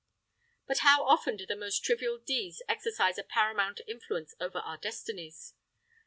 [0.65, 5.53] But how often do the most trivial deeds exercise a paramount influence over our destinies!